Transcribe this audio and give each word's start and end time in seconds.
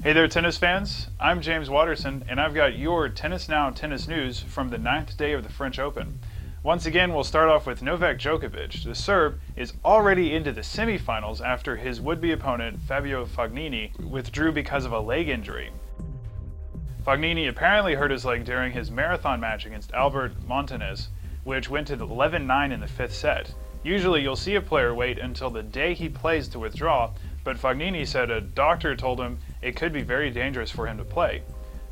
Hey 0.00 0.12
there, 0.12 0.28
tennis 0.28 0.56
fans. 0.56 1.08
I'm 1.18 1.40
James 1.40 1.68
Watterson, 1.68 2.24
and 2.28 2.40
I've 2.40 2.54
got 2.54 2.78
your 2.78 3.08
Tennis 3.08 3.48
Now 3.48 3.70
tennis 3.70 4.06
news 4.06 4.38
from 4.38 4.68
the 4.68 4.78
ninth 4.78 5.16
day 5.16 5.32
of 5.32 5.42
the 5.42 5.48
French 5.48 5.80
Open. 5.80 6.20
Once 6.62 6.86
again, 6.86 7.12
we'll 7.12 7.24
start 7.24 7.48
off 7.48 7.66
with 7.66 7.82
Novak 7.82 8.16
Djokovic. 8.16 8.84
The 8.84 8.94
Serb 8.94 9.40
is 9.56 9.72
already 9.84 10.36
into 10.36 10.52
the 10.52 10.60
semifinals 10.60 11.44
after 11.44 11.74
his 11.74 12.00
would 12.00 12.20
be 12.20 12.30
opponent, 12.30 12.80
Fabio 12.82 13.26
Fognini, 13.26 13.90
withdrew 13.98 14.52
because 14.52 14.84
of 14.84 14.92
a 14.92 15.00
leg 15.00 15.28
injury. 15.28 15.72
Fognini 17.04 17.48
apparently 17.48 17.96
hurt 17.96 18.12
his 18.12 18.24
leg 18.24 18.44
during 18.44 18.70
his 18.70 18.92
marathon 18.92 19.40
match 19.40 19.66
against 19.66 19.92
Albert 19.94 20.40
Montañés, 20.48 21.08
which 21.42 21.68
went 21.68 21.88
to 21.88 21.94
11 21.94 22.46
9 22.46 22.70
in 22.70 22.78
the 22.78 22.86
fifth 22.86 23.16
set. 23.16 23.52
Usually, 23.82 24.22
you'll 24.22 24.36
see 24.36 24.54
a 24.54 24.60
player 24.60 24.94
wait 24.94 25.18
until 25.18 25.50
the 25.50 25.62
day 25.62 25.94
he 25.94 26.08
plays 26.08 26.46
to 26.48 26.58
withdraw, 26.60 27.10
but 27.48 27.56
Fognini 27.56 28.06
said 28.06 28.30
a 28.30 28.42
doctor 28.42 28.94
told 28.94 29.18
him 29.18 29.38
it 29.62 29.74
could 29.74 29.90
be 29.90 30.02
very 30.02 30.30
dangerous 30.30 30.70
for 30.70 30.86
him 30.86 30.98
to 30.98 31.04
play. 31.04 31.40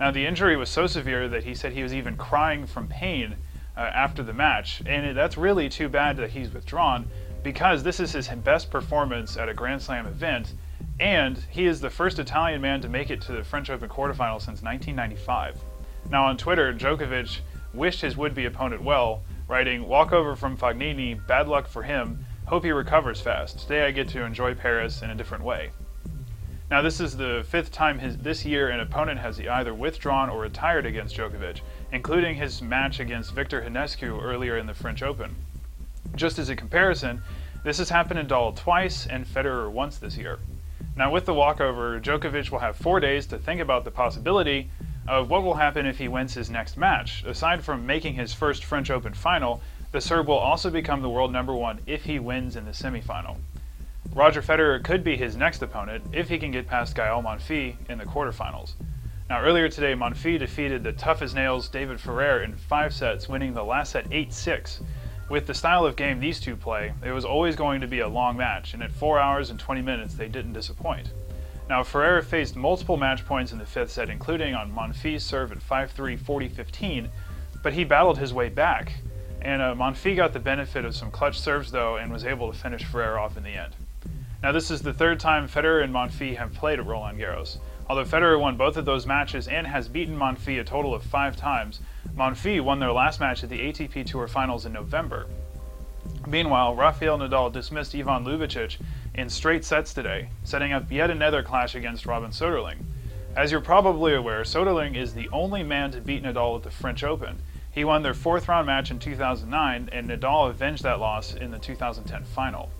Now, 0.00 0.10
the 0.10 0.26
injury 0.26 0.56
was 0.56 0.68
so 0.68 0.88
severe 0.88 1.28
that 1.28 1.44
he 1.44 1.54
said 1.54 1.72
he 1.72 1.84
was 1.84 1.94
even 1.94 2.16
crying 2.16 2.66
from 2.66 2.88
pain 2.88 3.36
uh, 3.76 3.82
after 3.82 4.24
the 4.24 4.32
match, 4.32 4.82
and 4.84 5.16
that's 5.16 5.36
really 5.36 5.68
too 5.68 5.88
bad 5.88 6.16
that 6.16 6.30
he's 6.30 6.52
withdrawn 6.52 7.06
because 7.44 7.84
this 7.84 8.00
is 8.00 8.10
his 8.10 8.26
best 8.26 8.68
performance 8.68 9.36
at 9.36 9.48
a 9.48 9.54
Grand 9.54 9.80
Slam 9.80 10.08
event, 10.08 10.54
and 10.98 11.38
he 11.50 11.66
is 11.66 11.80
the 11.80 11.88
first 11.88 12.18
Italian 12.18 12.60
man 12.60 12.80
to 12.80 12.88
make 12.88 13.10
it 13.10 13.20
to 13.20 13.30
the 13.30 13.44
French 13.44 13.70
Open 13.70 13.88
quarterfinal 13.88 14.40
since 14.40 14.60
1995. 14.60 15.56
Now, 16.10 16.24
on 16.24 16.36
Twitter, 16.36 16.74
Djokovic 16.74 17.38
wished 17.72 18.00
his 18.00 18.16
would 18.16 18.34
be 18.34 18.46
opponent 18.46 18.82
well, 18.82 19.22
writing, 19.46 19.86
Walkover 19.86 20.34
from 20.34 20.56
Fognini, 20.56 21.24
bad 21.28 21.46
luck 21.46 21.68
for 21.68 21.84
him, 21.84 22.26
hope 22.46 22.64
he 22.64 22.70
recovers 22.70 23.20
fast. 23.20 23.58
Today 23.60 23.86
I 23.86 23.90
get 23.90 24.08
to 24.10 24.22
enjoy 24.22 24.54
Paris 24.54 25.02
in 25.02 25.10
a 25.10 25.14
different 25.14 25.44
way. 25.44 25.70
Now, 26.70 26.82
this 26.82 27.00
is 27.00 27.16
the 27.16 27.44
fifth 27.48 27.72
time 27.72 27.98
his, 27.98 28.16
this 28.18 28.44
year 28.44 28.68
an 28.68 28.80
opponent 28.80 29.20
has 29.20 29.40
either 29.40 29.72
withdrawn 29.72 30.28
or 30.28 30.40
retired 30.40 30.86
against 30.86 31.16
Djokovic, 31.16 31.60
including 31.92 32.34
his 32.34 32.60
match 32.60 33.00
against 33.00 33.34
Victor 33.34 33.62
Hanescu 33.62 34.22
earlier 34.22 34.58
in 34.58 34.66
the 34.66 34.74
French 34.74 35.02
Open. 35.02 35.34
Just 36.16 36.38
as 36.38 36.48
a 36.48 36.56
comparison, 36.56 37.22
this 37.64 37.78
has 37.78 37.90
happened 37.90 38.18
in 38.18 38.26
Nadal 38.26 38.56
twice 38.56 39.06
and 39.06 39.26
Federer 39.26 39.70
once 39.70 39.98
this 39.98 40.16
year. 40.16 40.38
Now, 40.96 41.10
with 41.10 41.26
the 41.26 41.34
walkover, 41.34 42.00
Djokovic 42.00 42.50
will 42.50 42.58
have 42.58 42.76
four 42.76 43.00
days 43.00 43.26
to 43.26 43.38
think 43.38 43.60
about 43.60 43.84
the 43.84 43.90
possibility 43.90 44.70
of 45.06 45.30
what 45.30 45.42
will 45.42 45.54
happen 45.54 45.86
if 45.86 45.98
he 45.98 46.08
wins 46.08 46.34
his 46.34 46.50
next 46.50 46.76
match. 46.76 47.24
Aside 47.24 47.62
from 47.62 47.86
making 47.86 48.14
his 48.14 48.32
first 48.32 48.64
French 48.64 48.90
Open 48.90 49.12
final, 49.12 49.60
the 49.94 50.00
Serb 50.00 50.26
will 50.26 50.34
also 50.34 50.70
become 50.70 51.02
the 51.02 51.08
world 51.08 51.30
number 51.30 51.54
one 51.54 51.78
if 51.86 52.02
he 52.02 52.18
wins 52.18 52.56
in 52.56 52.64
the 52.64 52.72
semifinal. 52.72 53.36
Roger 54.12 54.42
Federer 54.42 54.82
could 54.82 55.04
be 55.04 55.16
his 55.16 55.36
next 55.36 55.62
opponent 55.62 56.02
if 56.12 56.28
he 56.28 56.36
can 56.36 56.50
get 56.50 56.66
past 56.66 56.96
Gael 56.96 57.22
Monfils 57.22 57.76
in 57.88 57.98
the 57.98 58.04
quarterfinals. 58.04 58.72
Now, 59.30 59.40
earlier 59.40 59.68
today, 59.68 59.94
Monfils 59.94 60.40
defeated 60.40 60.82
the 60.82 60.94
tough 60.94 61.22
as 61.22 61.32
nails 61.32 61.68
David 61.68 62.00
Ferrer 62.00 62.42
in 62.42 62.56
five 62.56 62.92
sets, 62.92 63.28
winning 63.28 63.54
the 63.54 63.62
last 63.62 63.92
set 63.92 64.08
8 64.10 64.32
6. 64.32 64.80
With 65.30 65.46
the 65.46 65.54
style 65.54 65.86
of 65.86 65.94
game 65.94 66.18
these 66.18 66.40
two 66.40 66.56
play, 66.56 66.92
it 67.06 67.12
was 67.12 67.24
always 67.24 67.54
going 67.54 67.80
to 67.80 67.86
be 67.86 68.00
a 68.00 68.08
long 68.08 68.36
match, 68.36 68.74
and 68.74 68.82
at 68.82 68.90
4 68.90 69.20
hours 69.20 69.50
and 69.50 69.60
20 69.60 69.80
minutes, 69.80 70.14
they 70.14 70.26
didn't 70.26 70.54
disappoint. 70.54 71.12
Now, 71.70 71.84
Ferrer 71.84 72.20
faced 72.20 72.56
multiple 72.56 72.96
match 72.96 73.24
points 73.24 73.52
in 73.52 73.58
the 73.58 73.64
fifth 73.64 73.92
set, 73.92 74.10
including 74.10 74.56
on 74.56 74.72
Monfils' 74.72 75.20
serve 75.20 75.52
at 75.52 75.62
5 75.62 75.92
3 75.92 76.16
40 76.16 76.48
15, 76.48 77.08
but 77.62 77.72
he 77.72 77.84
battled 77.84 78.18
his 78.18 78.34
way 78.34 78.48
back. 78.48 78.94
And 79.44 79.60
uh, 79.60 79.74
Monfils 79.74 80.16
got 80.16 80.32
the 80.32 80.40
benefit 80.40 80.86
of 80.86 80.96
some 80.96 81.10
clutch 81.10 81.38
serves, 81.38 81.70
though, 81.70 81.96
and 81.96 82.10
was 82.10 82.24
able 82.24 82.50
to 82.50 82.58
finish 82.58 82.82
Ferrer 82.84 83.18
off 83.18 83.36
in 83.36 83.42
the 83.42 83.50
end. 83.50 83.74
Now, 84.42 84.52
this 84.52 84.70
is 84.70 84.82
the 84.82 84.92
third 84.92 85.20
time 85.20 85.48
Federer 85.48 85.84
and 85.84 85.94
Monfils 85.94 86.36
have 86.36 86.54
played 86.54 86.78
at 86.78 86.86
Roland 86.86 87.18
Garros. 87.18 87.58
Although 87.88 88.04
Federer 88.04 88.40
won 88.40 88.56
both 88.56 88.78
of 88.78 88.86
those 88.86 89.06
matches 89.06 89.46
and 89.46 89.66
has 89.66 89.88
beaten 89.88 90.16
Monfils 90.16 90.60
a 90.60 90.64
total 90.64 90.94
of 90.94 91.02
five 91.02 91.36
times, 91.36 91.80
Monfils 92.16 92.62
won 92.62 92.78
their 92.78 92.92
last 92.92 93.20
match 93.20 93.44
at 93.44 93.50
the 93.50 93.60
ATP 93.60 94.06
Tour 94.06 94.26
Finals 94.26 94.64
in 94.64 94.72
November. 94.72 95.26
Meanwhile, 96.26 96.74
Rafael 96.74 97.18
Nadal 97.18 97.52
dismissed 97.52 97.94
Ivan 97.94 98.24
Ljubicic 98.24 98.78
in 99.14 99.28
straight 99.28 99.64
sets 99.64 99.92
today, 99.92 100.30
setting 100.42 100.72
up 100.72 100.90
yet 100.90 101.10
another 101.10 101.42
clash 101.42 101.74
against 101.74 102.06
Robin 102.06 102.30
Soderling. 102.30 102.78
As 103.36 103.50
you're 103.50 103.60
probably 103.60 104.14
aware, 104.14 104.42
Soderling 104.42 104.96
is 104.96 105.12
the 105.12 105.28
only 105.30 105.62
man 105.62 105.90
to 105.90 106.00
beat 106.00 106.22
Nadal 106.22 106.56
at 106.56 106.62
the 106.62 106.70
French 106.70 107.04
Open. 107.04 107.38
He 107.74 107.84
won 107.84 108.02
their 108.02 108.14
fourth 108.14 108.48
round 108.48 108.66
match 108.66 108.92
in 108.92 109.00
2009, 109.00 109.88
and 109.90 110.08
Nadal 110.08 110.48
avenged 110.48 110.84
that 110.84 111.00
loss 111.00 111.34
in 111.34 111.50
the 111.50 111.58
2010 111.58 112.22
final. 112.24 112.70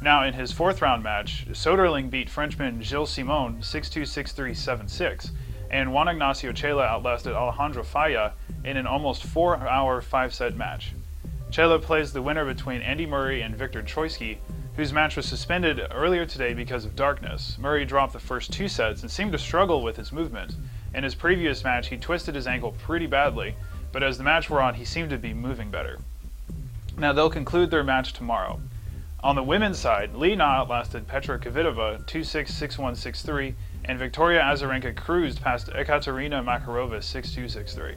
Now, 0.00 0.24
in 0.24 0.34
his 0.34 0.50
fourth 0.50 0.82
round 0.82 1.04
match, 1.04 1.46
Soderling 1.52 2.10
beat 2.10 2.28
Frenchman 2.28 2.82
Gilles 2.82 3.10
Simon 3.10 3.62
6 3.62 3.90
2 3.90 4.04
6 4.04 4.32
3 4.32 4.54
7 4.54 4.88
6, 4.88 5.30
and 5.70 5.92
Juan 5.92 6.08
Ignacio 6.08 6.50
Chela 6.50 6.84
outlasted 6.84 7.32
Alejandro 7.32 7.84
Falla 7.84 8.32
in 8.64 8.76
an 8.76 8.88
almost 8.88 9.22
four 9.22 9.56
hour 9.56 10.00
five 10.00 10.34
set 10.34 10.56
match. 10.56 10.94
Chela 11.52 11.78
plays 11.78 12.12
the 12.12 12.22
winner 12.22 12.44
between 12.44 12.82
Andy 12.82 13.06
Murray 13.06 13.42
and 13.42 13.54
Viktor 13.54 13.82
Troicki, 13.84 14.38
whose 14.74 14.92
match 14.92 15.16
was 15.16 15.26
suspended 15.26 15.80
earlier 15.92 16.26
today 16.26 16.54
because 16.54 16.84
of 16.84 16.96
darkness. 16.96 17.56
Murray 17.58 17.84
dropped 17.84 18.12
the 18.12 18.18
first 18.18 18.52
two 18.52 18.68
sets 18.68 19.02
and 19.02 19.10
seemed 19.10 19.32
to 19.32 19.38
struggle 19.38 19.82
with 19.82 19.96
his 19.96 20.12
movement. 20.12 20.56
In 20.92 21.04
his 21.04 21.14
previous 21.14 21.62
match, 21.62 21.88
he 21.88 21.96
twisted 21.96 22.34
his 22.34 22.46
ankle 22.46 22.72
pretty 22.72 23.06
badly, 23.06 23.54
but 23.98 24.06
as 24.06 24.16
the 24.16 24.22
match 24.22 24.48
wore 24.48 24.60
on, 24.60 24.74
he 24.74 24.84
seemed 24.84 25.10
to 25.10 25.18
be 25.18 25.34
moving 25.34 25.72
better. 25.72 25.98
Now, 26.96 27.12
they'll 27.12 27.28
conclude 27.28 27.68
their 27.68 27.82
match 27.82 28.12
tomorrow. 28.12 28.60
On 29.24 29.34
the 29.34 29.42
women's 29.42 29.80
side, 29.80 30.14
Li 30.14 30.36
Na 30.36 30.60
outlasted 30.60 31.08
Petra 31.08 31.36
Kvitova 31.36 32.04
2-6, 32.04 33.54
and 33.86 33.98
Victoria 33.98 34.40
Azarenka 34.40 34.94
cruised 34.94 35.42
past 35.42 35.70
Ekaterina 35.70 36.44
Makarova 36.44 36.98
6-2, 36.98 37.96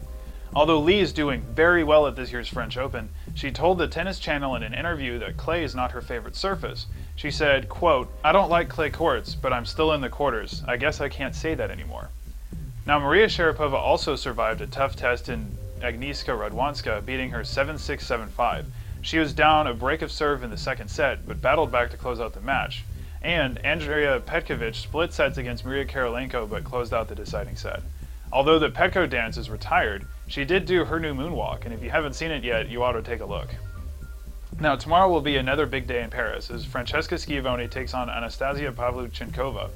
Although 0.55 0.79
Li 0.79 0.99
is 1.01 1.13
doing 1.13 1.41
very 1.53 1.83
well 1.83 2.07
at 2.07 2.15
this 2.15 2.31
year's 2.31 2.47
French 2.47 2.77
Open, 2.77 3.09
she 3.35 3.51
told 3.51 3.77
the 3.77 3.87
Tennis 3.87 4.17
Channel 4.17 4.55
in 4.55 4.63
an 4.63 4.73
interview 4.73 5.19
that 5.19 5.37
clay 5.37 5.63
is 5.63 5.75
not 5.75 5.91
her 5.91 6.01
favorite 6.01 6.35
surface. 6.35 6.87
She 7.15 7.29
said, 7.29 7.69
quote, 7.69 8.11
I 8.23 8.31
don't 8.31 8.49
like 8.49 8.69
clay 8.69 8.89
courts, 8.89 9.35
but 9.35 9.53
I'm 9.53 9.67
still 9.67 9.93
in 9.93 10.01
the 10.01 10.09
quarters. 10.09 10.63
I 10.67 10.77
guess 10.77 10.99
I 10.99 11.09
can't 11.09 11.35
say 11.35 11.53
that 11.53 11.69
anymore. 11.69 12.09
Now, 12.87 12.97
Maria 12.97 13.27
Sharapova 13.27 13.75
also 13.75 14.15
survived 14.15 14.61
a 14.61 14.65
tough 14.65 14.95
test 14.95 15.29
in 15.29 15.55
Agnieszka 15.81 16.37
Radwanska, 16.37 17.05
beating 17.05 17.29
her 17.31 17.41
7-6, 17.41 18.29
7-5. 18.35 18.65
She 19.01 19.17
was 19.17 19.33
down 19.33 19.67
a 19.67 19.73
break 19.73 20.01
of 20.01 20.11
serve 20.11 20.43
in 20.43 20.49
the 20.49 20.57
second 20.57 20.89
set, 20.89 21.27
but 21.27 21.41
battled 21.41 21.71
back 21.71 21.89
to 21.91 21.97
close 21.97 22.19
out 22.19 22.33
the 22.33 22.41
match. 22.41 22.83
And 23.21 23.57
Andrea 23.65 24.19
Petkovic 24.19 24.75
split 24.75 25.13
sets 25.13 25.37
against 25.37 25.65
Maria 25.65 25.85
Kirilenko, 25.85 26.49
but 26.49 26.63
closed 26.63 26.93
out 26.93 27.07
the 27.07 27.15
deciding 27.15 27.55
set. 27.55 27.81
Although 28.31 28.59
the 28.59 28.69
Petko 28.69 29.09
dance 29.09 29.37
is 29.37 29.49
retired, 29.49 30.05
she 30.27 30.45
did 30.45 30.65
do 30.65 30.85
her 30.85 30.99
new 30.99 31.13
moonwalk, 31.13 31.65
and 31.65 31.73
if 31.73 31.83
you 31.83 31.89
haven't 31.89 32.13
seen 32.13 32.31
it 32.31 32.43
yet, 32.43 32.69
you 32.69 32.81
ought 32.83 32.93
to 32.93 33.01
take 33.01 33.21
a 33.21 33.25
look. 33.25 33.53
Now, 34.59 34.75
tomorrow 34.75 35.09
will 35.09 35.21
be 35.21 35.37
another 35.37 35.65
big 35.65 35.87
day 35.87 36.03
in 36.03 36.09
Paris 36.09 36.51
as 36.51 36.63
Francesca 36.63 37.17
Schiavone 37.17 37.67
takes 37.67 37.93
on 37.93 38.09
Anastasia 38.09 38.71
Pavlyuchenkova. 38.71 39.69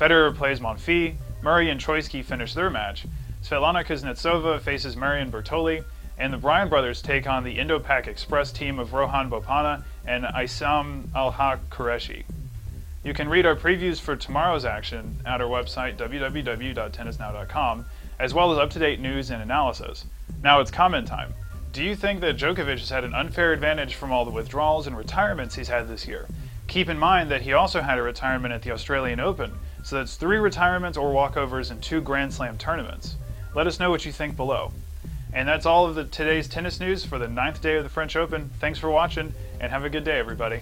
Federer 0.00 0.34
plays 0.34 0.60
Monfils, 0.60 1.16
Murray 1.42 1.70
and 1.70 1.80
Troicki 1.80 2.24
finish 2.24 2.54
their 2.54 2.70
match, 2.70 3.04
Svetlana 3.42 3.84
Kuznetsova 3.84 4.60
faces 4.60 4.96
Marion 4.96 5.30
Bartoli, 5.30 5.84
and 6.18 6.32
the 6.32 6.36
Bryan 6.36 6.68
brothers 6.68 7.00
take 7.00 7.26
on 7.26 7.44
the 7.44 7.58
Indo-Pak 7.58 8.06
Express 8.06 8.52
team 8.52 8.78
of 8.78 8.92
Rohan 8.92 9.30
Bopanna 9.30 9.84
and 10.04 10.24
Aisam-ul-Haq 10.24 11.70
Qureshi. 11.70 12.24
You 13.04 13.14
can 13.14 13.28
read 13.28 13.46
our 13.46 13.56
previews 13.56 14.00
for 14.00 14.16
tomorrow's 14.16 14.64
action 14.64 15.20
at 15.24 15.40
our 15.40 15.46
website 15.46 15.96
www.tennisnow.com, 15.96 17.86
as 18.18 18.34
well 18.34 18.52
as 18.52 18.58
up-to-date 18.58 19.00
news 19.00 19.30
and 19.30 19.40
analysis. 19.40 20.04
Now 20.42 20.60
it's 20.60 20.70
comment 20.70 21.06
time. 21.06 21.32
Do 21.72 21.84
you 21.84 21.94
think 21.94 22.20
that 22.20 22.36
Djokovic 22.36 22.80
has 22.80 22.90
had 22.90 23.04
an 23.04 23.14
unfair 23.14 23.52
advantage 23.52 23.94
from 23.94 24.10
all 24.10 24.24
the 24.24 24.30
withdrawals 24.30 24.86
and 24.86 24.96
retirements 24.96 25.54
he's 25.54 25.68
had 25.68 25.88
this 25.88 26.08
year? 26.08 26.26
Keep 26.66 26.88
in 26.88 26.98
mind 26.98 27.30
that 27.30 27.42
he 27.42 27.52
also 27.52 27.80
had 27.80 27.98
a 27.98 28.02
retirement 28.02 28.52
at 28.52 28.62
the 28.62 28.72
Australian 28.72 29.20
Open, 29.20 29.52
so 29.84 29.96
that's 29.96 30.16
three 30.16 30.38
retirements 30.38 30.98
or 30.98 31.14
walkovers 31.14 31.70
in 31.70 31.80
two 31.80 32.00
Grand 32.00 32.34
Slam 32.34 32.58
tournaments. 32.58 33.16
Let 33.58 33.66
us 33.66 33.80
know 33.80 33.90
what 33.90 34.06
you 34.06 34.12
think 34.12 34.36
below. 34.36 34.70
And 35.32 35.48
that's 35.48 35.66
all 35.66 35.84
of 35.84 35.96
the 35.96 36.04
today's 36.04 36.46
tennis 36.46 36.78
news 36.78 37.04
for 37.04 37.18
the 37.18 37.26
ninth 37.26 37.60
day 37.60 37.74
of 37.74 37.82
the 37.82 37.90
French 37.90 38.14
Open. 38.14 38.52
Thanks 38.60 38.78
for 38.78 38.88
watching, 38.88 39.34
and 39.58 39.72
have 39.72 39.82
a 39.82 39.90
good 39.90 40.04
day, 40.04 40.16
everybody. 40.16 40.60